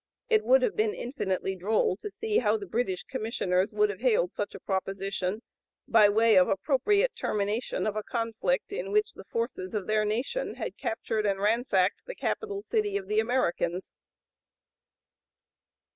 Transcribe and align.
It 0.29 0.43
would 0.43 0.63
have 0.63 0.75
been 0.75 0.95
infinitely 0.95 1.55
droll 1.55 1.95
to 1.97 2.09
see 2.09 2.39
how 2.39 2.57
the 2.57 2.65
British 2.65 3.03
Commissioners 3.03 3.71
would 3.71 3.91
have 3.91 3.99
hailed 3.99 4.33
such 4.33 4.55
a 4.55 4.59
proposition, 4.59 5.43
by 5.87 6.09
way 6.09 6.37
of 6.37 6.49
appropriate 6.49 7.13
termination 7.15 7.85
of 7.85 7.95
a 7.95 8.01
conflict 8.01 8.71
in 8.73 8.91
which 8.91 9.13
the 9.13 9.25
forces 9.25 9.75
of 9.75 9.85
their 9.85 10.03
nation 10.03 10.55
had 10.55 10.75
captured 10.75 11.27
and 11.27 11.39
ransacked 11.39 12.07
the 12.07 12.15
capital 12.15 12.63
city 12.63 12.97
of 12.97 13.07
the 13.07 13.19
Americans! 13.19 13.91